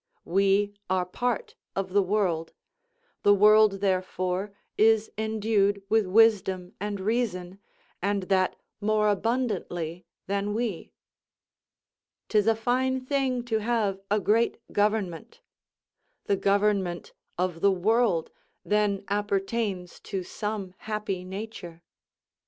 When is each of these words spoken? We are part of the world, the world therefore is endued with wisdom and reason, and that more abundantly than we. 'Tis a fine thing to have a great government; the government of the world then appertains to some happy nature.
We 0.25 0.73
are 0.89 1.05
part 1.05 1.53
of 1.75 1.93
the 1.93 2.01
world, 2.01 2.53
the 3.21 3.35
world 3.35 3.81
therefore 3.81 4.51
is 4.75 5.11
endued 5.15 5.83
with 5.89 6.07
wisdom 6.07 6.73
and 6.79 6.99
reason, 6.99 7.59
and 8.01 8.23
that 8.23 8.55
more 8.79 9.09
abundantly 9.09 10.07
than 10.25 10.55
we. 10.55 10.91
'Tis 12.29 12.47
a 12.47 12.55
fine 12.55 13.05
thing 13.05 13.43
to 13.45 13.59
have 13.59 14.01
a 14.09 14.19
great 14.19 14.57
government; 14.73 15.41
the 16.25 16.35
government 16.35 17.13
of 17.37 17.61
the 17.61 17.71
world 17.71 18.31
then 18.65 19.03
appertains 19.07 19.99
to 19.99 20.23
some 20.23 20.73
happy 20.79 21.23
nature. 21.23 21.83